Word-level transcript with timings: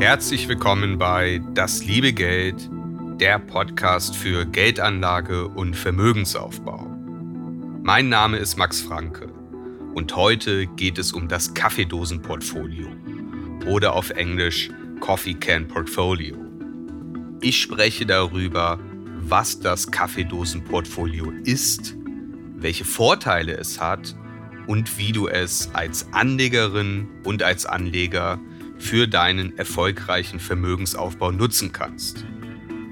Herzlich 0.00 0.48
willkommen 0.48 0.98
bei 0.98 1.40
Das 1.52 1.84
liebe 1.84 2.12
Geld, 2.12 2.68
der 3.20 3.38
Podcast 3.38 4.16
für 4.16 4.44
Geldanlage 4.44 5.46
und 5.46 5.76
Vermögensaufbau. 5.76 6.88
Mein 7.84 8.08
Name 8.08 8.38
ist 8.38 8.56
Max 8.56 8.80
Franke 8.80 9.28
und 9.94 10.16
heute 10.16 10.66
geht 10.66 10.98
es 10.98 11.12
um 11.12 11.28
das 11.28 11.54
Kaffeedosenportfolio 11.54 12.88
oder 13.68 13.92
auf 13.92 14.10
Englisch 14.10 14.68
Coffee 14.98 15.34
Can 15.34 15.68
Portfolio. 15.68 16.36
Ich 17.40 17.60
spreche 17.60 18.04
darüber, 18.04 18.80
was 19.20 19.60
das 19.60 19.92
Kaffeedosenportfolio 19.92 21.30
ist, 21.44 21.94
welche 22.56 22.84
Vorteile 22.84 23.56
es 23.56 23.80
hat 23.80 24.16
und 24.66 24.98
wie 24.98 25.12
du 25.12 25.28
es 25.28 25.70
als 25.72 26.12
Anlegerin 26.12 27.08
und 27.24 27.42
als 27.42 27.66
Anleger 27.66 28.40
für 28.78 29.06
deinen 29.06 29.56
erfolgreichen 29.58 30.40
Vermögensaufbau 30.40 31.30
nutzen 31.30 31.72
kannst. 31.72 32.24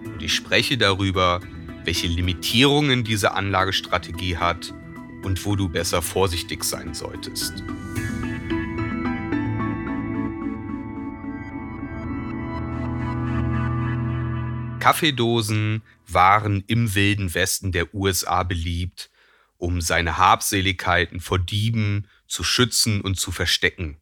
Und 0.04 0.22
ich 0.22 0.34
spreche 0.34 0.78
darüber, 0.78 1.40
welche 1.84 2.06
Limitierungen 2.06 3.04
diese 3.04 3.32
Anlagestrategie 3.34 4.36
hat 4.36 4.72
und 5.22 5.44
wo 5.44 5.56
du 5.56 5.68
besser 5.68 6.02
vorsichtig 6.02 6.64
sein 6.64 6.94
solltest. 6.94 7.62
Kaffeedosen 14.82 15.82
waren 16.08 16.64
im 16.66 16.96
wilden 16.96 17.32
Westen 17.34 17.70
der 17.70 17.94
USA 17.94 18.42
beliebt, 18.42 19.11
um 19.62 19.80
seine 19.80 20.18
Habseligkeiten 20.18 21.20
vor 21.20 21.38
Dieben 21.38 22.08
zu 22.26 22.42
schützen 22.42 23.00
und 23.00 23.14
zu 23.14 23.30
verstecken. 23.30 23.96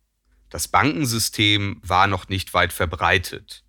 Das 0.48 0.68
Bankensystem 0.68 1.82
war 1.82 2.06
noch 2.06 2.30
nicht 2.30 2.54
weit 2.54 2.72
verbreitet. 2.72 3.62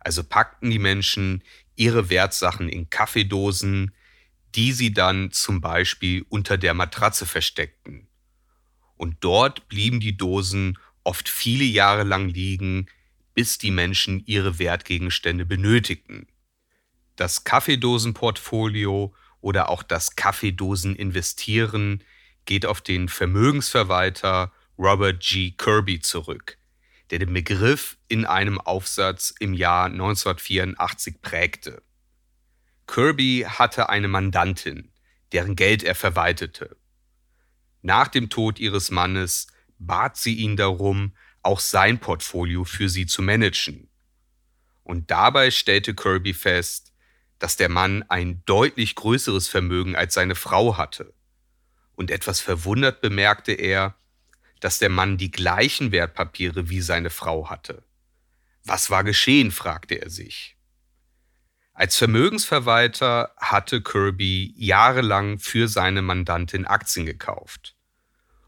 Also 0.00 0.24
packten 0.24 0.70
die 0.70 0.80
Menschen 0.80 1.44
ihre 1.76 2.10
Wertsachen 2.10 2.68
in 2.68 2.90
Kaffeedosen, 2.90 3.94
die 4.56 4.72
sie 4.72 4.92
dann 4.92 5.30
zum 5.30 5.60
Beispiel 5.60 6.26
unter 6.28 6.58
der 6.58 6.74
Matratze 6.74 7.26
versteckten. 7.26 8.08
Und 8.96 9.18
dort 9.20 9.68
blieben 9.68 10.00
die 10.00 10.16
Dosen 10.16 10.78
oft 11.04 11.28
viele 11.28 11.62
Jahre 11.62 12.02
lang 12.02 12.28
liegen, 12.28 12.86
bis 13.34 13.56
die 13.56 13.70
Menschen 13.70 14.20
ihre 14.26 14.58
Wertgegenstände 14.58 15.46
benötigten. 15.46 16.26
Das 17.14 17.44
Kaffeedosenportfolio 17.44 19.14
oder 19.40 19.68
auch 19.68 19.82
das 19.82 20.16
Kaffeedoseninvestieren 20.16 22.04
geht 22.44 22.66
auf 22.66 22.80
den 22.80 23.08
Vermögensverwalter 23.08 24.52
Robert 24.78 25.20
G. 25.20 25.52
Kirby 25.52 26.00
zurück, 26.00 26.58
der 27.10 27.18
den 27.18 27.32
Begriff 27.32 27.98
in 28.08 28.24
einem 28.24 28.60
Aufsatz 28.60 29.34
im 29.38 29.54
Jahr 29.54 29.86
1984 29.86 31.20
prägte. 31.22 31.82
Kirby 32.86 33.46
hatte 33.48 33.88
eine 33.88 34.08
Mandantin, 34.08 34.90
deren 35.32 35.54
Geld 35.54 35.82
er 35.82 35.94
verwaltete. 35.94 36.76
Nach 37.82 38.08
dem 38.08 38.30
Tod 38.30 38.58
ihres 38.58 38.90
Mannes 38.90 39.46
bat 39.78 40.16
sie 40.16 40.34
ihn 40.34 40.56
darum, 40.56 41.14
auch 41.42 41.60
sein 41.60 42.00
Portfolio 42.00 42.64
für 42.64 42.88
sie 42.88 43.06
zu 43.06 43.22
managen. 43.22 43.88
Und 44.82 45.10
dabei 45.10 45.50
stellte 45.50 45.94
Kirby 45.94 46.34
fest, 46.34 46.89
dass 47.40 47.56
der 47.56 47.68
Mann 47.68 48.04
ein 48.08 48.44
deutlich 48.44 48.94
größeres 48.94 49.48
Vermögen 49.48 49.96
als 49.96 50.14
seine 50.14 50.36
Frau 50.36 50.76
hatte. 50.76 51.12
Und 51.96 52.12
etwas 52.12 52.38
verwundert 52.38 53.00
bemerkte 53.00 53.52
er, 53.52 53.96
dass 54.60 54.78
der 54.78 54.90
Mann 54.90 55.16
die 55.16 55.30
gleichen 55.30 55.90
Wertpapiere 55.90 56.68
wie 56.68 56.82
seine 56.82 57.10
Frau 57.10 57.50
hatte. 57.50 57.82
Was 58.62 58.90
war 58.90 59.02
geschehen, 59.04 59.50
fragte 59.50 59.96
er 59.96 60.10
sich. 60.10 60.56
Als 61.72 61.96
Vermögensverwalter 61.96 63.34
hatte 63.38 63.80
Kirby 63.80 64.52
jahrelang 64.56 65.38
für 65.38 65.66
seine 65.66 66.02
Mandantin 66.02 66.66
Aktien 66.66 67.06
gekauft. 67.06 67.74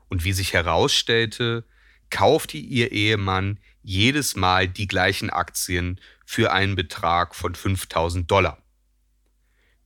Und 0.09 0.24
wie 0.24 0.34
sich 0.34 0.53
herausstellte, 0.53 1.64
kaufte 2.10 2.59
ihr 2.59 2.92
Ehemann 2.92 3.59
jedes 3.80 4.36
Mal 4.36 4.69
die 4.69 4.86
gleichen 4.86 5.30
Aktien 5.30 5.98
für 6.26 6.53
einen 6.53 6.76
Betrag 6.76 7.34
von 7.34 7.54
5000 7.54 8.30
Dollar. 8.30 8.62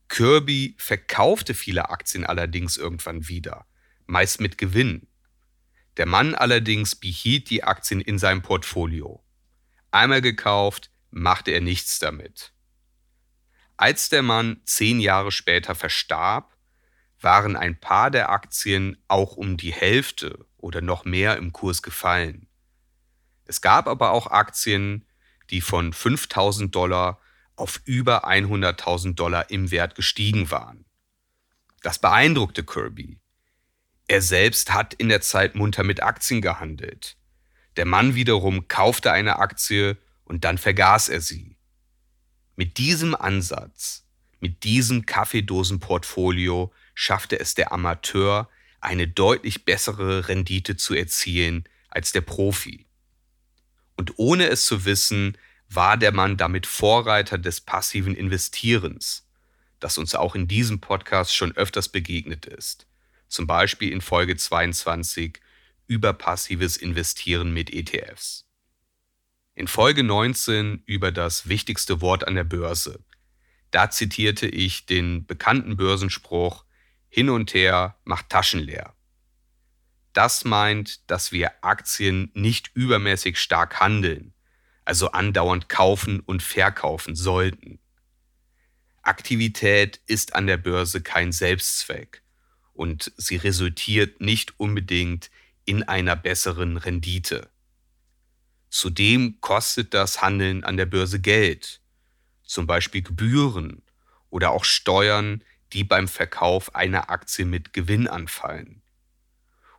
Kirby 0.08 0.76
verkaufte 0.78 1.54
viele 1.54 1.90
Aktien 1.90 2.24
allerdings 2.24 2.76
irgendwann 2.76 3.28
wieder, 3.28 3.66
meist 4.06 4.40
mit 4.40 4.58
Gewinn. 4.58 5.08
Der 5.96 6.06
Mann 6.06 6.34
allerdings 6.34 6.94
behielt 6.94 7.50
die 7.50 7.64
Aktien 7.64 8.00
in 8.00 8.18
seinem 8.18 8.42
Portfolio. 8.42 9.24
Einmal 9.90 10.20
gekauft, 10.20 10.90
machte 11.10 11.50
er 11.52 11.60
nichts 11.60 11.98
damit. 11.98 12.52
Als 13.76 14.08
der 14.08 14.22
Mann 14.22 14.60
zehn 14.64 15.00
Jahre 15.00 15.32
später 15.32 15.74
verstarb, 15.74 16.56
waren 17.20 17.56
ein 17.56 17.78
paar 17.80 18.10
der 18.10 18.30
Aktien 18.30 19.02
auch 19.08 19.36
um 19.36 19.56
die 19.56 19.72
Hälfte 19.72 20.46
oder 20.56 20.80
noch 20.80 21.04
mehr 21.04 21.36
im 21.36 21.52
Kurs 21.52 21.82
gefallen. 21.82 22.48
Es 23.44 23.60
gab 23.60 23.86
aber 23.86 24.10
auch 24.10 24.26
Aktien, 24.26 25.06
die 25.50 25.60
von 25.60 25.92
5000 25.92 26.74
Dollar 26.74 27.20
auf 27.56 27.80
über 27.84 28.28
100.000 28.28 29.14
Dollar 29.14 29.50
im 29.50 29.70
Wert 29.70 29.94
gestiegen 29.94 30.50
waren. 30.50 30.84
Das 31.82 31.98
beeindruckte 31.98 32.64
Kirby. 32.64 33.18
Er 34.08 34.22
selbst 34.22 34.72
hat 34.72 34.94
in 34.94 35.08
der 35.08 35.20
Zeit 35.20 35.54
munter 35.54 35.82
mit 35.82 36.02
Aktien 36.02 36.40
gehandelt. 36.40 37.16
Der 37.76 37.86
Mann 37.86 38.14
wiederum 38.14 38.68
kaufte 38.68 39.12
eine 39.12 39.38
Aktie 39.38 39.96
und 40.24 40.44
dann 40.44 40.58
vergaß 40.58 41.08
er 41.08 41.20
sie. 41.20 41.56
Mit 42.54 42.78
diesem 42.78 43.14
Ansatz, 43.14 44.06
mit 44.40 44.64
diesem 44.64 45.06
Kaffeedosenportfolio 45.06 46.72
schaffte 46.94 47.38
es 47.38 47.54
der 47.54 47.72
Amateur, 47.72 48.48
eine 48.80 49.08
deutlich 49.08 49.64
bessere 49.64 50.28
Rendite 50.28 50.76
zu 50.76 50.94
erzielen 50.94 51.64
als 51.88 52.12
der 52.12 52.20
Profi. 52.20 52.86
Und 53.96 54.18
ohne 54.18 54.48
es 54.48 54.66
zu 54.66 54.84
wissen, 54.84 55.36
war 55.68 55.96
der 55.96 56.12
Mann 56.12 56.36
damit 56.36 56.66
Vorreiter 56.66 57.38
des 57.38 57.60
passiven 57.60 58.14
Investierens, 58.14 59.28
das 59.80 59.98
uns 59.98 60.14
auch 60.14 60.34
in 60.34 60.48
diesem 60.48 60.80
Podcast 60.80 61.34
schon 61.34 61.56
öfters 61.56 61.88
begegnet 61.88 62.46
ist 62.46 62.86
zum 63.28 63.46
Beispiel 63.46 63.92
in 63.92 64.00
Folge 64.00 64.36
22 64.36 65.40
über 65.86 66.12
passives 66.12 66.76
Investieren 66.76 67.52
mit 67.52 67.72
ETFs. 67.72 68.48
In 69.54 69.68
Folge 69.68 70.02
19 70.02 70.82
über 70.86 71.12
das 71.12 71.48
wichtigste 71.48 72.00
Wort 72.00 72.26
an 72.26 72.34
der 72.34 72.44
Börse. 72.44 73.04
Da 73.70 73.90
zitierte 73.90 74.46
ich 74.46 74.86
den 74.86 75.26
bekannten 75.26 75.76
Börsenspruch 75.76 76.64
Hin 77.08 77.30
und 77.30 77.54
her 77.54 77.96
macht 78.04 78.28
Taschen 78.28 78.60
leer. 78.60 78.94
Das 80.12 80.44
meint, 80.44 81.10
dass 81.10 81.32
wir 81.32 81.52
Aktien 81.62 82.30
nicht 82.34 82.70
übermäßig 82.74 83.38
stark 83.38 83.80
handeln, 83.80 84.34
also 84.86 85.10
andauernd 85.10 85.68
kaufen 85.68 86.20
und 86.20 86.42
verkaufen 86.42 87.14
sollten. 87.14 87.78
Aktivität 89.02 90.00
ist 90.06 90.34
an 90.34 90.46
der 90.46 90.56
Börse 90.56 91.02
kein 91.02 91.32
Selbstzweck 91.32 92.22
und 92.72 93.12
sie 93.16 93.36
resultiert 93.36 94.20
nicht 94.20 94.58
unbedingt 94.58 95.30
in 95.64 95.82
einer 95.82 96.16
besseren 96.16 96.76
Rendite. 96.76 97.50
Zudem 98.68 99.40
kostet 99.40 99.94
das 99.94 100.22
Handeln 100.22 100.64
an 100.64 100.76
der 100.76 100.86
Börse 100.86 101.20
Geld, 101.20 101.80
zum 102.42 102.66
Beispiel 102.66 103.02
Gebühren 103.02 103.82
oder 104.30 104.50
auch 104.50 104.64
Steuern, 104.64 105.42
die 105.72 105.82
beim 105.82 106.08
Verkauf 106.08 106.74
einer 106.74 107.10
Aktie 107.10 107.44
mit 107.44 107.72
Gewinn 107.72 108.06
anfallen. 108.06 108.82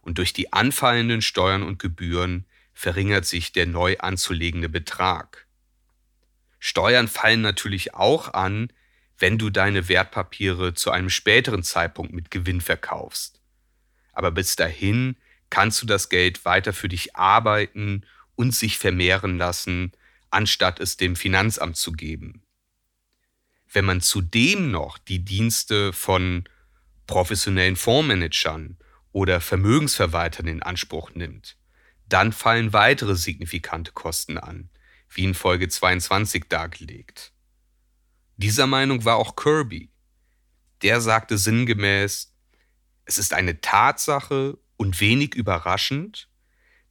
Und 0.02 0.18
durch 0.18 0.34
die 0.34 0.52
anfallenden 0.52 1.22
Steuern 1.22 1.64
und 1.64 1.80
Gebühren 1.80 2.46
verringert 2.78 3.26
sich 3.26 3.52
der 3.54 3.66
neu 3.66 3.98
anzulegende 3.98 4.70
Betrag. 4.70 5.48
Steuern 6.60 7.08
fallen 7.08 7.42
natürlich 7.42 7.96
auch 7.96 8.36
an, 8.36 8.72
wenn 9.18 9.40
du 9.40 9.50
deine 9.50 9.90
Wertpapiere 9.90 10.76
zu 10.76 10.92
einem 10.92 11.10
späteren 11.10 11.64
Zeitpunkt 11.64 12.14
mit 12.14 12.30
Gewinn 12.30 12.62
verkaufst. 12.62 13.42
Aber 14.14 14.30
bis 14.30 14.56
dahin 14.56 15.18
kannst 15.50 15.82
du 15.82 15.88
das 15.88 16.10
Geld 16.10 16.46
weiter 16.46 16.72
für 16.72 16.88
dich 16.88 17.16
arbeiten 17.16 18.06
und 18.36 18.54
sich 18.54 18.78
vermehren 18.78 19.40
lassen, 19.40 19.92
anstatt 20.30 20.80
es 20.80 20.98
dem 20.98 21.16
Finanzamt 21.16 21.78
zu 21.78 21.94
geben. 21.94 22.44
Wenn 23.74 23.86
man 23.86 24.02
zudem 24.02 24.70
noch 24.70 25.00
die 25.00 25.26
Dienste 25.26 25.94
von 25.94 26.48
professionellen 27.08 27.76
Fondsmanagern 27.76 28.78
oder 29.14 29.42
Vermögensverwaltern 29.42 30.46
in 30.46 30.62
Anspruch 30.62 31.16
nimmt, 31.16 31.58
dann 32.10 32.32
fallen 32.32 32.74
weitere 32.74 33.16
signifikante 33.16 33.92
Kosten 33.92 34.38
an, 34.38 34.70
wie 35.10 35.24
in 35.24 35.34
Folge 35.34 35.68
22 35.68 36.46
dargelegt. 36.50 37.34
Dieser 38.38 38.68
Meinung 38.68 39.04
war 39.06 39.18
auch 39.18 39.36
Kirby. 39.36 39.90
Der 40.84 41.02
sagte 41.02 41.38
sinngemäß, 41.38 42.34
es 43.06 43.18
ist 43.18 43.34
eine 43.34 43.62
Tatsache 43.62 44.58
und 44.76 45.00
wenig 45.00 45.34
überraschend, 45.34 46.30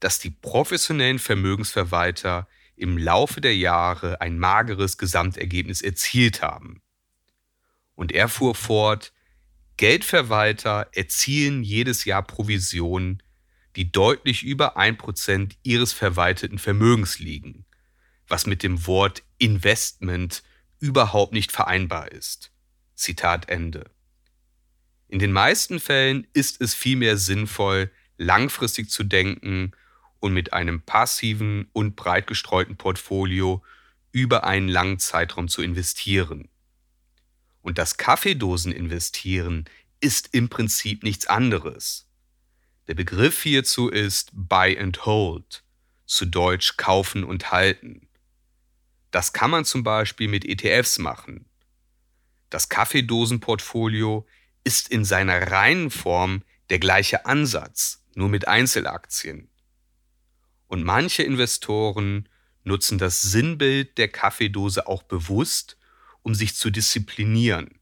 dass 0.00 0.18
die 0.18 0.30
professionellen 0.30 1.18
Vermögensverwalter 1.18 2.48
im 2.74 2.98
Laufe 2.98 3.40
der 3.40 3.56
Jahre 3.56 4.20
ein 4.20 4.38
mageres 4.38 4.98
Gesamtergebnis 4.98 5.80
erzielt 5.80 6.42
haben. 6.42 6.82
Und 7.94 8.12
er 8.12 8.28
fuhr 8.28 8.54
fort, 8.54 9.12
Geldverwalter 9.76 10.88
erzielen 10.92 11.62
jedes 11.62 12.04
Jahr 12.04 12.22
Provisionen, 12.22 13.22
die 13.76 13.92
deutlich 13.92 14.42
über 14.42 14.76
ein 14.76 14.96
Prozent 14.96 15.56
ihres 15.62 15.92
verwalteten 15.92 16.58
Vermögens 16.58 17.18
liegen, 17.18 17.64
was 18.26 18.46
mit 18.46 18.62
dem 18.62 18.86
Wort 18.86 19.22
Investment 19.38 20.42
überhaupt 20.80 21.32
nicht 21.32 21.52
vereinbar 21.52 22.10
ist. 22.10 22.50
Zitat 22.94 23.48
Ende. 23.48 23.90
In 25.08 25.18
den 25.18 25.32
meisten 25.32 25.78
Fällen 25.78 26.26
ist 26.32 26.60
es 26.60 26.74
vielmehr 26.74 27.16
sinnvoll, 27.16 27.92
langfristig 28.16 28.90
zu 28.90 29.04
denken 29.04 29.72
und 30.20 30.32
mit 30.32 30.52
einem 30.52 30.80
passiven 30.80 31.68
und 31.72 31.94
breit 31.94 32.26
gestreuten 32.26 32.76
Portfolio 32.76 33.62
über 34.10 34.44
einen 34.44 34.68
langen 34.68 34.98
Zeitraum 34.98 35.48
zu 35.48 35.62
investieren. 35.62 36.48
Und 37.60 37.78
das 37.78 37.98
Kaffeedosen-Investieren 37.98 39.66
ist 40.00 40.30
im 40.32 40.48
Prinzip 40.48 41.02
nichts 41.02 41.26
anderes. 41.26 42.05
Der 42.88 42.94
Begriff 42.94 43.42
hierzu 43.42 43.88
ist 43.88 44.30
Buy 44.32 44.78
and 44.78 45.06
Hold, 45.06 45.64
zu 46.06 46.24
Deutsch 46.24 46.76
kaufen 46.76 47.24
und 47.24 47.50
halten. 47.50 48.08
Das 49.10 49.32
kann 49.32 49.50
man 49.50 49.64
zum 49.64 49.82
Beispiel 49.82 50.28
mit 50.28 50.44
ETFs 50.44 50.98
machen. 50.98 51.46
Das 52.48 52.68
Kaffeedosenportfolio 52.68 54.24
ist 54.62 54.88
in 54.88 55.04
seiner 55.04 55.50
reinen 55.50 55.90
Form 55.90 56.42
der 56.70 56.78
gleiche 56.78 57.26
Ansatz, 57.26 58.04
nur 58.14 58.28
mit 58.28 58.46
Einzelaktien. 58.46 59.50
Und 60.68 60.84
manche 60.84 61.24
Investoren 61.24 62.28
nutzen 62.62 62.98
das 62.98 63.22
Sinnbild 63.22 63.98
der 63.98 64.08
Kaffeedose 64.08 64.86
auch 64.86 65.02
bewusst, 65.02 65.76
um 66.22 66.34
sich 66.34 66.54
zu 66.54 66.70
disziplinieren 66.70 67.80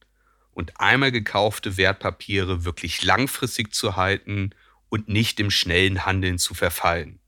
und 0.52 0.80
einmal 0.80 1.12
gekaufte 1.12 1.76
Wertpapiere 1.76 2.64
wirklich 2.64 3.02
langfristig 3.02 3.74
zu 3.74 3.96
halten 3.96 4.54
und 4.94 5.08
nicht 5.08 5.41
dem 5.41 5.50
schnellen 5.50 6.06
Handeln 6.06 6.38
zu 6.38 6.55
verfallen. 6.55 7.19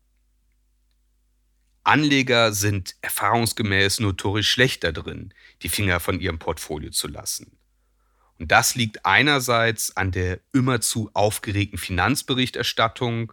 Anleger 1.83 2.53
sind 2.53 2.95
erfahrungsgemäß 3.01 3.99
notorisch 3.99 4.49
schlechter 4.49 4.93
drin, 4.93 5.35
die 5.63 5.69
Finger 5.69 5.99
von 5.99 6.21
ihrem 6.21 6.39
Portfolio 6.39 6.93
zu 6.93 7.09
lassen. 7.09 7.59
Und 8.39 8.53
das 8.53 8.77
liegt 8.77 9.05
einerseits 9.05 9.97
an 9.97 10.13
der 10.13 10.39
immerzu 10.53 11.11
aufgeregten 11.13 11.77
Finanzberichterstattung 11.77 13.33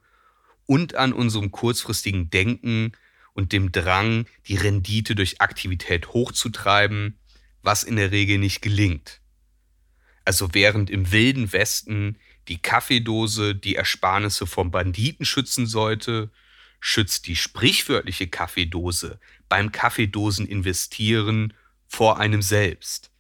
und 0.65 0.95
an 0.95 1.13
unserem 1.13 1.51
kurzfristigen 1.51 2.31
Denken 2.31 2.93
und 3.33 3.51
dem 3.51 3.71
Drang, 3.71 4.25
die 4.47 4.55
Rendite 4.55 5.13
durch 5.13 5.41
Aktivität 5.41 6.07
hochzutreiben, 6.07 7.19
was 7.61 7.83
in 7.83 7.97
der 7.97 8.09
Regel 8.09 8.39
nicht 8.39 8.63
gelingt. 8.63 9.21
Also 10.25 10.55
während 10.55 10.89
im 10.89 11.11
wilden 11.11 11.53
Westen 11.53 12.17
die 12.47 12.61
Kaffeedose 12.61 13.55
die 13.55 13.75
Ersparnisse 13.75 14.45
vom 14.47 14.71
Banditen 14.71 15.25
schützen 15.25 15.65
sollte, 15.65 16.31
schützt 16.79 17.27
die 17.27 17.35
sprichwörtliche 17.35 18.27
Kaffeedose 18.27 19.19
beim 19.47 19.71
Kaffeedosen 19.71 20.47
investieren 20.47 21.53
vor 21.87 22.19
einem 22.19 22.41
selbst, 22.41 23.11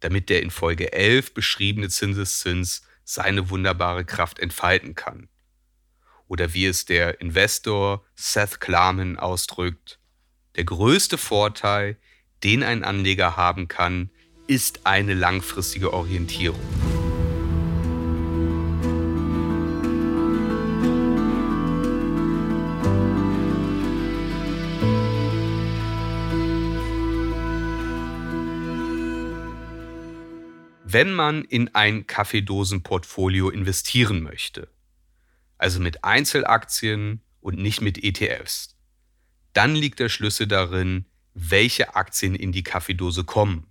damit 0.00 0.28
der 0.28 0.42
in 0.42 0.50
Folge 0.50 0.92
11 0.92 1.34
beschriebene 1.34 1.88
Zinseszins 1.88 2.82
seine 3.04 3.50
wunderbare 3.50 4.04
Kraft 4.04 4.38
entfalten 4.38 4.94
kann 4.94 5.28
oder 6.28 6.52
wie 6.54 6.66
es 6.66 6.84
der 6.84 7.20
Investor 7.20 8.04
Seth 8.14 8.60
Klarman 8.60 9.18
ausdrückt, 9.18 9.98
der 10.56 10.64
größte 10.64 11.18
Vorteil, 11.18 11.96
den 12.44 12.62
ein 12.62 12.84
Anleger 12.84 13.36
haben 13.36 13.66
kann, 13.66 14.10
ist 14.46 14.86
eine 14.86 15.14
langfristige 15.14 15.92
Orientierung. 15.92 16.87
Wenn 30.90 31.12
man 31.12 31.44
in 31.44 31.74
ein 31.74 32.06
Kaffeedosenportfolio 32.06 33.50
investieren 33.50 34.22
möchte, 34.22 34.72
also 35.58 35.80
mit 35.80 36.02
Einzelaktien 36.02 37.20
und 37.40 37.58
nicht 37.58 37.82
mit 37.82 38.02
ETFs. 38.02 38.74
Dann 39.52 39.74
liegt 39.74 39.98
der 40.00 40.08
Schlüssel 40.08 40.46
darin, 40.46 41.04
welche 41.34 41.94
Aktien 41.94 42.34
in 42.34 42.52
die 42.52 42.62
Kaffeedose 42.62 43.24
kommen. 43.24 43.66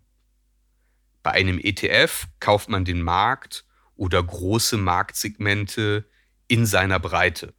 Bei 1.24 1.32
einem 1.32 1.58
ETF 1.58 2.28
kauft 2.40 2.70
man 2.70 2.86
den 2.86 3.02
Markt 3.02 3.66
oder 3.96 4.22
große 4.22 4.78
Marktsegmente 4.78 6.08
in 6.48 6.68
seiner 6.68 7.00
Breite. 7.00 7.56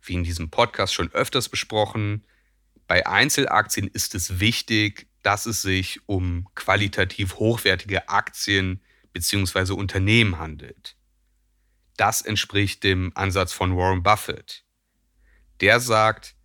Wie 0.00 0.14
in 0.14 0.24
diesem 0.24 0.48
Podcast 0.48 0.94
schon 0.94 1.12
öfters 1.12 1.50
besprochen, 1.50 2.24
bei 2.86 3.06
Einzelaktien 3.06 3.86
ist 3.86 4.14
es 4.14 4.40
wichtig, 4.40 5.08
dass 5.26 5.44
es 5.46 5.60
sich 5.60 5.98
um 6.06 6.46
qualitativ 6.54 7.34
hochwertige 7.34 8.08
Aktien 8.08 8.80
bzw. 9.12 9.72
Unternehmen 9.72 10.38
handelt. 10.38 10.96
Das 11.96 12.22
entspricht 12.22 12.84
dem 12.84 13.10
Ansatz 13.16 13.52
von 13.52 13.76
Warren 13.76 14.04
Buffett. 14.04 14.64
Der 15.60 15.80
sagt, 15.80 16.36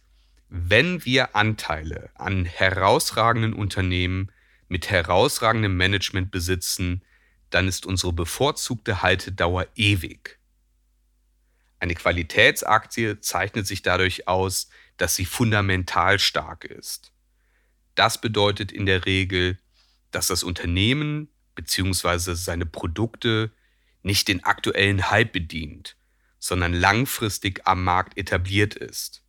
wenn 0.49 1.05
wir 1.05 1.35
Anteile 1.35 2.09
an 2.15 2.45
herausragenden 2.45 3.53
Unternehmen 3.53 4.31
mit 4.67 4.89
herausragendem 4.89 5.77
Management 5.77 6.31
besitzen, 6.31 7.05
dann 7.51 7.67
ist 7.67 7.85
unsere 7.85 8.13
bevorzugte 8.13 9.03
Haltedauer 9.03 9.67
ewig. 9.75 10.39
Eine 11.77 11.93
Qualitätsaktie 11.93 13.19
zeichnet 13.19 13.67
sich 13.67 13.83
dadurch 13.83 14.27
aus, 14.27 14.69
dass 14.97 15.15
sie 15.15 15.25
fundamental 15.25 16.17
stark 16.17 16.65
ist. 16.65 17.10
Das 17.95 18.21
bedeutet 18.21 18.71
in 18.71 18.85
der 18.85 19.05
Regel, 19.05 19.57
dass 20.11 20.27
das 20.27 20.43
Unternehmen 20.43 21.29
bzw. 21.55 22.33
seine 22.35 22.65
Produkte 22.65 23.51
nicht 24.03 24.27
den 24.27 24.43
aktuellen 24.43 25.09
Hype 25.09 25.33
bedient, 25.33 25.95
sondern 26.39 26.73
langfristig 26.73 27.61
am 27.65 27.83
Markt 27.83 28.17
etabliert 28.17 28.75
ist. 28.75 29.23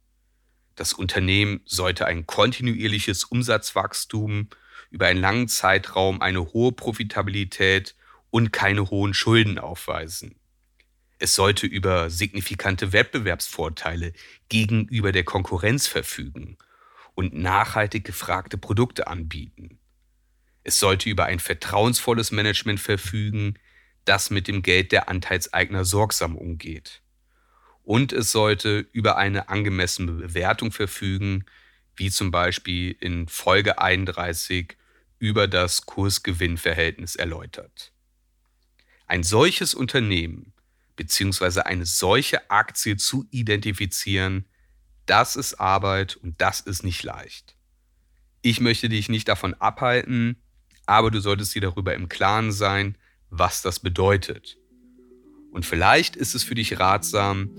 Das 0.74 0.92
Unternehmen 0.92 1.60
sollte 1.66 2.06
ein 2.06 2.26
kontinuierliches 2.26 3.24
Umsatzwachstum 3.24 4.48
über 4.90 5.06
einen 5.06 5.20
langen 5.20 5.48
Zeitraum 5.48 6.22
eine 6.22 6.52
hohe 6.52 6.72
Profitabilität 6.72 7.94
und 8.30 8.52
keine 8.52 8.88
hohen 8.90 9.12
Schulden 9.12 9.58
aufweisen. 9.58 10.36
Es 11.18 11.34
sollte 11.34 11.66
über 11.66 12.10
signifikante 12.10 12.92
Wettbewerbsvorteile 12.92 14.12
gegenüber 14.48 15.12
der 15.12 15.24
Konkurrenz 15.24 15.86
verfügen 15.86 16.56
und 17.14 17.34
nachhaltig 17.34 18.04
gefragte 18.04 18.58
Produkte 18.58 19.06
anbieten. 19.06 19.78
Es 20.64 20.78
sollte 20.78 21.08
über 21.08 21.24
ein 21.24 21.40
vertrauensvolles 21.40 22.30
Management 22.30 22.80
verfügen, 22.80 23.58
das 24.04 24.30
mit 24.30 24.48
dem 24.48 24.62
Geld 24.62 24.92
der 24.92 25.08
Anteilseigner 25.08 25.84
sorgsam 25.84 26.36
umgeht. 26.36 27.02
Und 27.82 28.12
es 28.12 28.30
sollte 28.30 28.86
über 28.92 29.16
eine 29.16 29.48
angemessene 29.48 30.12
Bewertung 30.12 30.70
verfügen, 30.70 31.44
wie 31.96 32.10
zum 32.10 32.30
Beispiel 32.30 32.96
in 33.00 33.28
Folge 33.28 33.78
31 33.78 34.76
über 35.18 35.48
das 35.48 35.86
Kurs-Gewinn-Verhältnis 35.86 37.16
erläutert. 37.16 37.92
Ein 39.06 39.22
solches 39.22 39.74
Unternehmen 39.74 40.52
bzw. 40.96 41.60
eine 41.60 41.86
solche 41.86 42.50
Aktie 42.50 42.96
zu 42.96 43.26
identifizieren, 43.30 44.46
das 45.06 45.36
ist 45.36 45.60
Arbeit 45.60 46.16
und 46.16 46.40
das 46.40 46.60
ist 46.60 46.84
nicht 46.84 47.02
leicht. 47.02 47.56
Ich 48.42 48.60
möchte 48.60 48.88
dich 48.88 49.08
nicht 49.08 49.28
davon 49.28 49.54
abhalten, 49.54 50.36
aber 50.86 51.10
du 51.10 51.20
solltest 51.20 51.54
dir 51.54 51.62
darüber 51.62 51.94
im 51.94 52.08
Klaren 52.08 52.52
sein, 52.52 52.96
was 53.30 53.62
das 53.62 53.80
bedeutet. 53.80 54.58
Und 55.52 55.64
vielleicht 55.66 56.16
ist 56.16 56.34
es 56.34 56.42
für 56.42 56.54
dich 56.54 56.80
ratsam, 56.80 57.50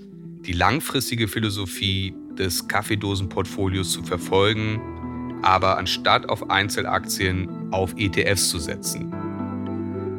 die 0.46 0.54
langfristige 0.54 1.28
Philosophie 1.28 2.14
des 2.38 2.68
Kaffeedosenportfolios 2.68 3.92
zu 3.92 4.04
verfolgen, 4.04 5.40
aber 5.42 5.78
anstatt 5.78 6.28
auf 6.28 6.50
Einzelaktien 6.50 7.72
auf 7.72 7.94
ETFs 7.98 8.50
zu 8.50 8.60
setzen. 8.60 9.12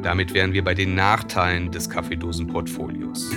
Damit 0.03 0.33
wären 0.33 0.53
wir 0.53 0.63
bei 0.63 0.73
den 0.73 0.95
Nachteilen 0.95 1.71
des 1.71 1.89
Kaffeedosenportfolios. 1.89 3.31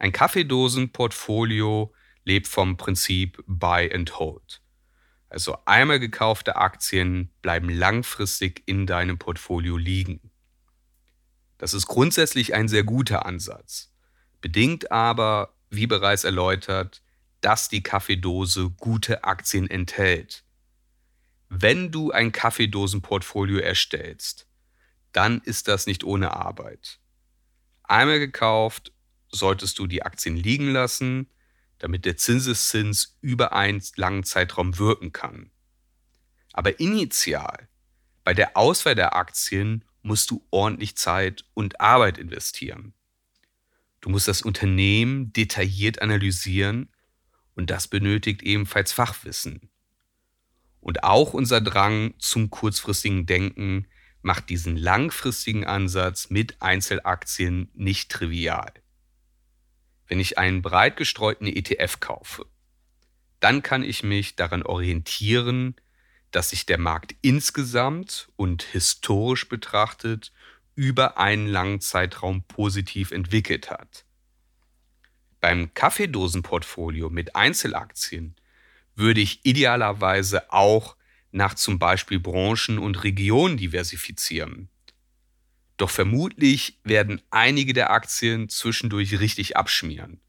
Ein 0.00 0.12
Kaffeedosenportfolio 0.12 1.92
lebt 2.24 2.48
vom 2.48 2.78
Prinzip 2.78 3.44
Buy 3.46 3.92
and 3.92 4.18
Hold. 4.18 4.62
Also 5.28 5.58
einmal 5.66 6.00
gekaufte 6.00 6.56
Aktien 6.56 7.30
bleiben 7.42 7.68
langfristig 7.68 8.62
in 8.64 8.86
deinem 8.86 9.18
Portfolio 9.18 9.76
liegen. 9.76 10.30
Das 11.58 11.74
ist 11.74 11.86
grundsätzlich 11.86 12.54
ein 12.54 12.66
sehr 12.66 12.82
guter 12.82 13.26
Ansatz, 13.26 13.94
bedingt 14.40 14.90
aber, 14.90 15.54
wie 15.68 15.86
bereits 15.86 16.24
erläutert, 16.24 17.02
dass 17.42 17.68
die 17.68 17.82
Kaffeedose 17.82 18.70
gute 18.70 19.24
Aktien 19.24 19.68
enthält. 19.68 20.44
Wenn 21.50 21.92
du 21.92 22.10
ein 22.10 22.32
Kaffeedosenportfolio 22.32 23.58
erstellst, 23.58 24.48
dann 25.12 25.42
ist 25.42 25.68
das 25.68 25.86
nicht 25.86 26.04
ohne 26.04 26.34
Arbeit. 26.34 27.00
Einmal 27.82 28.18
gekauft 28.18 28.92
solltest 29.30 29.78
du 29.78 29.86
die 29.86 30.02
Aktien 30.02 30.36
liegen 30.36 30.70
lassen, 30.70 31.28
damit 31.78 32.04
der 32.04 32.16
Zinseszins 32.16 33.16
über 33.20 33.52
einen 33.52 33.82
langen 33.96 34.24
Zeitraum 34.24 34.78
wirken 34.78 35.12
kann. 35.12 35.50
Aber 36.52 36.78
initial, 36.80 37.68
bei 38.24 38.34
der 38.34 38.56
Auswahl 38.56 38.94
der 38.94 39.16
Aktien, 39.16 39.84
musst 40.02 40.30
du 40.30 40.46
ordentlich 40.50 40.96
Zeit 40.96 41.44
und 41.54 41.80
Arbeit 41.80 42.18
investieren. 42.18 42.94
Du 44.00 44.08
musst 44.08 44.28
das 44.28 44.42
Unternehmen 44.42 45.32
detailliert 45.32 46.00
analysieren 46.00 46.88
und 47.54 47.70
das 47.70 47.88
benötigt 47.88 48.42
ebenfalls 48.42 48.92
Fachwissen. 48.92 49.70
Und 50.80 51.04
auch 51.04 51.34
unser 51.34 51.60
Drang 51.60 52.14
zum 52.18 52.48
kurzfristigen 52.48 53.26
Denken 53.26 53.86
macht 54.22 54.48
diesen 54.48 54.76
langfristigen 54.76 55.64
Ansatz 55.64 56.30
mit 56.30 56.60
Einzelaktien 56.62 57.70
nicht 57.74 58.10
trivial 58.10 58.72
wenn 60.10 60.18
ich 60.18 60.38
einen 60.38 60.60
breit 60.60 60.96
gestreuten 60.96 61.46
ETF 61.46 62.00
kaufe, 62.00 62.44
dann 63.38 63.62
kann 63.62 63.84
ich 63.84 64.02
mich 64.02 64.34
daran 64.34 64.64
orientieren, 64.64 65.76
dass 66.32 66.50
sich 66.50 66.66
der 66.66 66.78
Markt 66.78 67.14
insgesamt 67.22 68.28
und 68.34 68.64
historisch 68.64 69.48
betrachtet 69.48 70.32
über 70.74 71.16
einen 71.18 71.46
langen 71.46 71.80
Zeitraum 71.80 72.42
positiv 72.42 73.12
entwickelt 73.12 73.70
hat. 73.70 74.04
Beim 75.40 75.72
Kaffeedosenportfolio 75.74 77.08
mit 77.08 77.36
Einzelaktien 77.36 78.34
würde 78.96 79.20
ich 79.20 79.46
idealerweise 79.46 80.52
auch 80.52 80.96
nach 81.30 81.54
zum 81.54 81.78
Beispiel 81.78 82.18
Branchen 82.18 82.78
und 82.80 83.04
Regionen 83.04 83.56
diversifizieren. 83.56 84.70
Doch 85.80 85.88
vermutlich 85.88 86.78
werden 86.84 87.22
einige 87.30 87.72
der 87.72 87.88
Aktien 87.88 88.50
zwischendurch 88.50 89.18
richtig 89.18 89.56
abschmieren. 89.56 90.20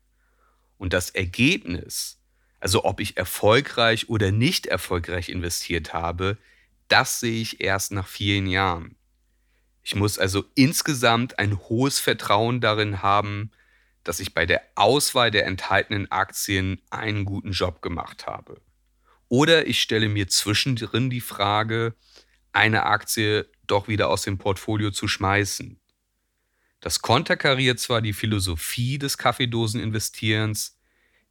Und 0.77 0.93
das 0.93 1.09
Ergebnis, 1.09 2.21
also 2.61 2.85
ob 2.85 3.01
ich 3.01 3.17
erfolgreich 3.17 4.07
oder 4.07 4.31
nicht 4.31 4.67
erfolgreich 4.67 5.27
investiert 5.27 5.91
habe, 5.91 6.37
das 6.87 7.19
sehe 7.19 7.41
ich 7.41 7.59
erst 7.59 7.91
nach 7.91 8.07
vielen 8.07 8.47
Jahren. 8.47 8.95
Ich 9.83 9.93
muss 9.93 10.17
also 10.17 10.45
insgesamt 10.55 11.37
ein 11.37 11.59
hohes 11.59 11.99
Vertrauen 11.99 12.61
darin 12.61 13.01
haben, 13.01 13.51
dass 14.05 14.21
ich 14.21 14.33
bei 14.33 14.45
der 14.45 14.61
Auswahl 14.75 15.31
der 15.31 15.47
enthaltenen 15.47 16.09
Aktien 16.13 16.81
einen 16.91 17.25
guten 17.25 17.51
Job 17.51 17.81
gemacht 17.81 18.25
habe. 18.25 18.61
Oder 19.27 19.67
ich 19.67 19.81
stelle 19.81 20.07
mir 20.07 20.29
zwischendrin 20.29 21.09
die 21.09 21.19
Frage, 21.19 21.93
eine 22.53 22.85
Aktie 22.85 23.49
doch 23.71 23.87
wieder 23.87 24.09
aus 24.09 24.23
dem 24.23 24.37
Portfolio 24.37 24.91
zu 24.91 25.07
schmeißen. 25.07 25.79
Das 26.79 27.01
konterkariert 27.01 27.79
zwar 27.79 28.01
die 28.01 28.13
Philosophie 28.13 28.97
des 28.97 29.17
Kaffeedoseninvestierens, 29.17 30.79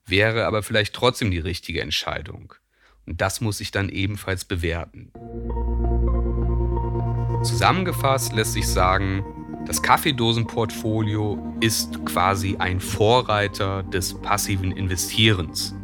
wäre 0.07 0.47
aber 0.47 0.63
vielleicht 0.63 0.95
trotzdem 0.95 1.31
die 1.31 1.39
richtige 1.39 1.83
Entscheidung. 1.83 2.55
Und 3.07 3.21
das 3.21 3.41
muss 3.41 3.61
ich 3.61 3.71
dann 3.71 3.89
ebenfalls 3.89 4.45
bewerten. 4.45 5.13
Zusammengefasst 7.43 8.33
lässt 8.33 8.53
sich 8.53 8.69
sagen, 8.69 9.25
das 9.67 9.83
Kaffeedosenportfolio 9.83 11.57
ist 11.61 12.05
quasi 12.05 12.57
ein 12.59 12.81
Vorreiter 12.81 13.83
des 13.83 14.21
passiven 14.21 14.73
Investierens 14.73 15.75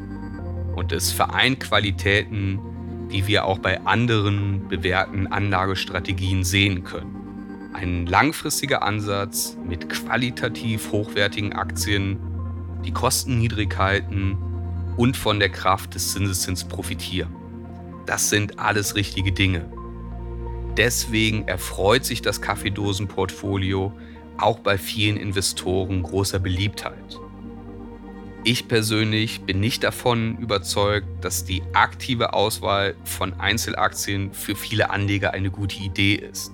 und 0.76 0.92
es 0.92 1.12
vereint 1.12 1.60
Qualitäten, 1.60 2.60
die 3.10 3.26
wir 3.26 3.44
auch 3.44 3.58
bei 3.58 3.80
anderen 3.84 4.68
bewährten 4.68 5.26
Anlagestrategien 5.26 6.44
sehen 6.44 6.84
können. 6.84 7.70
Ein 7.72 8.06
langfristiger 8.06 8.82
Ansatz 8.82 9.56
mit 9.66 9.88
qualitativ 9.88 10.92
hochwertigen 10.92 11.52
Aktien, 11.52 12.18
die 12.84 12.92
Kosten 12.92 13.38
niedrig 13.38 13.76
halten 13.76 14.38
und 14.96 15.16
von 15.16 15.38
der 15.38 15.50
Kraft 15.50 15.94
des 15.94 16.12
Zinseszins 16.12 16.64
profitieren. 16.64 17.34
Das 18.06 18.30
sind 18.30 18.58
alles 18.58 18.94
richtige 18.94 19.32
Dinge. 19.32 19.70
Deswegen 20.76 21.48
erfreut 21.48 22.04
sich 22.04 22.22
das 22.22 22.40
Kaffeedosenportfolio 22.40 23.92
auch 24.38 24.58
bei 24.60 24.78
vielen 24.78 25.16
Investoren 25.16 26.02
großer 26.02 26.38
Beliebtheit. 26.38 27.18
Ich 28.48 28.68
persönlich 28.68 29.40
bin 29.40 29.58
nicht 29.58 29.82
davon 29.82 30.38
überzeugt, 30.38 31.08
dass 31.20 31.44
die 31.44 31.64
aktive 31.72 32.32
Auswahl 32.32 32.94
von 33.02 33.32
Einzelaktien 33.40 34.32
für 34.32 34.54
viele 34.54 34.90
Anleger 34.90 35.32
eine 35.32 35.50
gute 35.50 35.82
Idee 35.82 36.14
ist. 36.14 36.52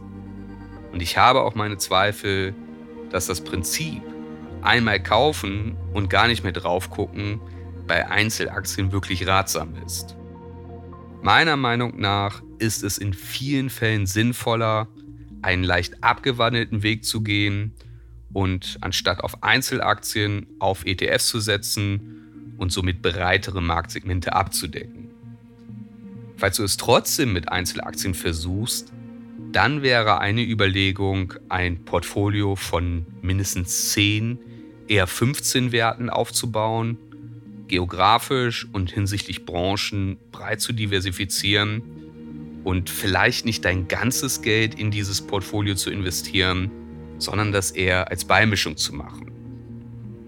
Und 0.90 1.02
ich 1.02 1.18
habe 1.18 1.42
auch 1.42 1.54
meine 1.54 1.76
Zweifel, 1.76 2.54
dass 3.10 3.26
das 3.26 3.44
Prinzip 3.44 4.00
einmal 4.62 5.02
kaufen 5.02 5.76
und 5.92 6.08
gar 6.08 6.28
nicht 6.28 6.42
mehr 6.42 6.54
drauf 6.54 6.88
gucken 6.88 7.42
bei 7.86 8.08
Einzelaktien 8.08 8.90
wirklich 8.90 9.26
ratsam 9.26 9.74
ist. 9.86 10.16
Meiner 11.20 11.58
Meinung 11.58 12.00
nach 12.00 12.42
ist 12.58 12.84
es 12.84 12.96
in 12.96 13.12
vielen 13.12 13.68
Fällen 13.68 14.06
sinnvoller, 14.06 14.88
einen 15.42 15.62
leicht 15.62 16.02
abgewandelten 16.02 16.82
Weg 16.82 17.04
zu 17.04 17.20
gehen 17.20 17.74
und 18.32 18.78
anstatt 18.80 19.20
auf 19.20 19.42
Einzelaktien 19.42 20.46
auf 20.58 20.86
ETFs 20.86 21.28
zu 21.28 21.40
setzen 21.40 22.54
und 22.58 22.72
somit 22.72 23.02
breitere 23.02 23.60
Marktsegmente 23.60 24.34
abzudecken. 24.34 25.10
Falls 26.36 26.56
du 26.56 26.64
es 26.64 26.76
trotzdem 26.76 27.32
mit 27.32 27.50
Einzelaktien 27.50 28.14
versuchst, 28.14 28.92
dann 29.52 29.82
wäre 29.82 30.18
eine 30.18 30.42
Überlegung, 30.42 31.34
ein 31.48 31.84
Portfolio 31.84 32.56
von 32.56 33.06
mindestens 33.20 33.90
10, 33.92 34.38
eher 34.88 35.06
15 35.06 35.72
Werten 35.72 36.10
aufzubauen, 36.10 36.98
geografisch 37.68 38.66
und 38.72 38.90
hinsichtlich 38.90 39.44
Branchen 39.44 40.18
breit 40.30 40.60
zu 40.60 40.72
diversifizieren 40.72 41.82
und 42.64 42.90
vielleicht 42.90 43.44
nicht 43.44 43.64
dein 43.64 43.88
ganzes 43.88 44.42
Geld 44.42 44.74
in 44.74 44.90
dieses 44.90 45.22
Portfolio 45.22 45.74
zu 45.74 45.90
investieren, 45.90 46.70
sondern 47.22 47.52
das 47.52 47.70
eher 47.70 48.10
als 48.10 48.24
Beimischung 48.24 48.76
zu 48.76 48.94
machen. 48.94 49.32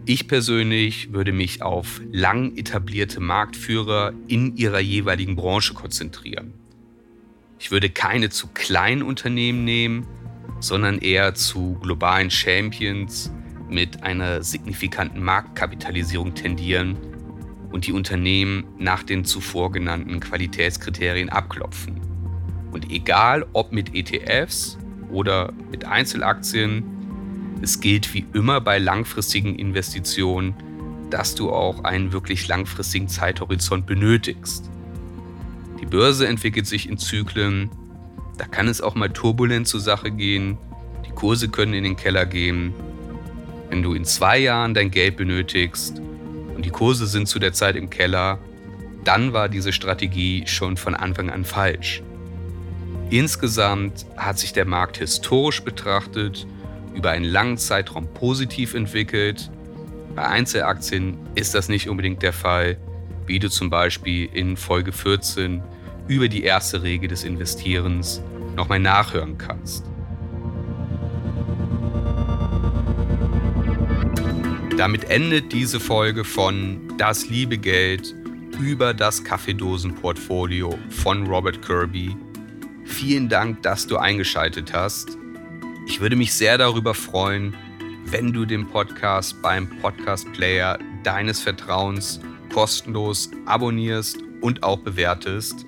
Ich 0.06 0.28
persönlich 0.28 1.12
würde 1.12 1.32
mich 1.32 1.62
auf 1.62 2.00
lang 2.12 2.56
etablierte 2.56 3.20
Marktführer 3.20 4.12
in 4.28 4.54
ihrer 4.56 4.80
jeweiligen 4.80 5.34
Branche 5.34 5.72
konzentrieren. 5.72 6.52
Ich 7.58 7.70
würde 7.70 7.88
keine 7.88 8.28
zu 8.28 8.48
kleinen 8.48 9.02
Unternehmen 9.02 9.64
nehmen, 9.64 10.06
sondern 10.60 10.98
eher 10.98 11.34
zu 11.34 11.78
globalen 11.80 12.30
Champions 12.30 13.32
mit 13.70 14.02
einer 14.02 14.42
signifikanten 14.42 15.22
Marktkapitalisierung 15.22 16.34
tendieren 16.34 16.98
und 17.72 17.86
die 17.86 17.92
Unternehmen 17.92 18.64
nach 18.78 19.02
den 19.02 19.24
zuvor 19.24 19.72
genannten 19.72 20.20
Qualitätskriterien 20.20 21.30
abklopfen. 21.30 22.00
Und 22.72 22.90
egal 22.90 23.46
ob 23.52 23.72
mit 23.72 23.94
ETFs 23.94 24.78
oder 25.14 25.52
mit 25.70 25.86
Einzelaktien. 25.86 26.84
Es 27.62 27.80
gilt 27.80 28.12
wie 28.12 28.26
immer 28.34 28.60
bei 28.60 28.78
langfristigen 28.78 29.54
Investitionen, 29.56 30.54
dass 31.10 31.34
du 31.34 31.50
auch 31.50 31.84
einen 31.84 32.12
wirklich 32.12 32.48
langfristigen 32.48 33.08
Zeithorizont 33.08 33.86
benötigst. 33.86 34.70
Die 35.80 35.86
Börse 35.86 36.26
entwickelt 36.26 36.66
sich 36.66 36.88
in 36.88 36.98
Zyklen, 36.98 37.70
da 38.36 38.46
kann 38.46 38.68
es 38.68 38.80
auch 38.80 38.94
mal 38.94 39.10
turbulent 39.10 39.68
zur 39.68 39.80
Sache 39.80 40.10
gehen, 40.10 40.58
die 41.06 41.12
Kurse 41.12 41.48
können 41.48 41.74
in 41.74 41.84
den 41.84 41.96
Keller 41.96 42.26
gehen. 42.26 42.74
Wenn 43.70 43.82
du 43.82 43.94
in 43.94 44.04
zwei 44.04 44.38
Jahren 44.38 44.74
dein 44.74 44.90
Geld 44.90 45.16
benötigst 45.16 46.00
und 46.54 46.64
die 46.64 46.70
Kurse 46.70 47.06
sind 47.06 47.28
zu 47.28 47.38
der 47.38 47.52
Zeit 47.52 47.76
im 47.76 47.90
Keller, 47.90 48.38
dann 49.04 49.32
war 49.32 49.48
diese 49.48 49.72
Strategie 49.72 50.44
schon 50.46 50.76
von 50.76 50.94
Anfang 50.94 51.30
an 51.30 51.44
falsch. 51.44 52.02
Insgesamt 53.10 54.06
hat 54.16 54.38
sich 54.38 54.52
der 54.52 54.64
Markt 54.64 54.96
historisch 54.96 55.62
betrachtet 55.62 56.46
über 56.94 57.10
einen 57.10 57.24
langen 57.24 57.58
Zeitraum 57.58 58.06
positiv 58.12 58.74
entwickelt. 58.74 59.50
Bei 60.14 60.26
Einzelaktien 60.26 61.18
ist 61.34 61.54
das 61.54 61.68
nicht 61.68 61.88
unbedingt 61.88 62.22
der 62.22 62.32
Fall, 62.32 62.76
wie 63.26 63.38
du 63.38 63.50
zum 63.50 63.70
Beispiel 63.70 64.28
in 64.32 64.56
Folge 64.56 64.92
14 64.92 65.62
über 66.08 66.28
die 66.28 66.44
erste 66.44 66.82
Regel 66.82 67.08
des 67.08 67.24
Investierens 67.24 68.22
nochmal 68.56 68.80
nachhören 68.80 69.38
kannst. 69.38 69.84
Damit 74.76 75.08
endet 75.08 75.52
diese 75.52 75.78
Folge 75.78 76.24
von 76.24 76.92
Das 76.98 77.28
liebe 77.28 77.58
Geld 77.58 78.14
über 78.60 78.92
das 78.92 79.22
Kaffeedosenportfolio 79.22 80.76
von 80.90 81.26
Robert 81.26 81.62
Kirby. 81.62 82.16
Vielen 82.84 83.28
Dank, 83.28 83.62
dass 83.62 83.86
du 83.86 83.96
eingeschaltet 83.96 84.72
hast. 84.72 85.16
Ich 85.86 86.00
würde 86.00 86.16
mich 86.16 86.32
sehr 86.32 86.58
darüber 86.58 86.94
freuen, 86.94 87.54
wenn 88.06 88.32
du 88.32 88.44
den 88.44 88.66
Podcast 88.66 89.40
beim 89.42 89.68
Podcast 89.80 90.30
Player 90.32 90.78
deines 91.02 91.40
Vertrauens 91.40 92.20
kostenlos 92.52 93.30
abonnierst 93.46 94.18
und 94.40 94.62
auch 94.62 94.78
bewertest. 94.78 95.66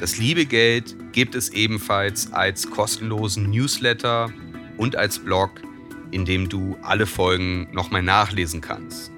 Das 0.00 0.18
liebe 0.18 0.44
Geld 0.44 0.96
gibt 1.12 1.34
es 1.34 1.50
ebenfalls 1.50 2.32
als 2.32 2.68
kostenlosen 2.68 3.50
Newsletter 3.50 4.30
und 4.76 4.96
als 4.96 5.18
Blog, 5.18 5.50
in 6.10 6.24
dem 6.24 6.48
du 6.48 6.76
alle 6.82 7.06
Folgen 7.06 7.68
nochmal 7.72 8.02
nachlesen 8.02 8.60
kannst. 8.60 9.12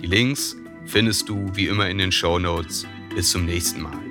Die 0.00 0.06
Links 0.06 0.56
findest 0.86 1.28
du 1.28 1.50
wie 1.54 1.66
immer 1.66 1.88
in 1.88 1.98
den 1.98 2.12
Show 2.12 2.38
Notes. 2.38 2.86
Bis 3.14 3.30
zum 3.30 3.44
nächsten 3.44 3.82
Mal. 3.82 4.09